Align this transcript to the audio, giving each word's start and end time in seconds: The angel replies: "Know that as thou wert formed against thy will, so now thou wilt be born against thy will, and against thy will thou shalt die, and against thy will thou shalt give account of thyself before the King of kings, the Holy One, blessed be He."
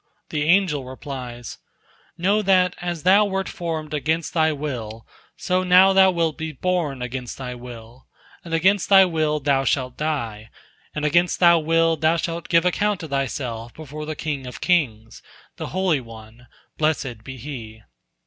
The 0.31 0.41
angel 0.41 0.83
replies: 0.83 1.59
"Know 2.17 2.41
that 2.41 2.75
as 2.81 3.03
thou 3.03 3.23
wert 3.25 3.47
formed 3.47 3.93
against 3.93 4.33
thy 4.33 4.51
will, 4.51 5.05
so 5.37 5.61
now 5.61 5.93
thou 5.93 6.09
wilt 6.09 6.39
be 6.39 6.51
born 6.51 7.03
against 7.03 7.37
thy 7.37 7.53
will, 7.53 8.07
and 8.43 8.51
against 8.51 8.89
thy 8.89 9.05
will 9.05 9.39
thou 9.39 9.63
shalt 9.63 9.97
die, 9.97 10.49
and 10.95 11.05
against 11.05 11.39
thy 11.39 11.53
will 11.53 11.97
thou 11.97 12.17
shalt 12.17 12.49
give 12.49 12.65
account 12.65 13.03
of 13.03 13.11
thyself 13.11 13.75
before 13.75 14.07
the 14.07 14.15
King 14.15 14.47
of 14.47 14.59
kings, 14.59 15.21
the 15.57 15.67
Holy 15.67 16.01
One, 16.01 16.47
blessed 16.79 17.23
be 17.23 17.37
He." 17.37 17.83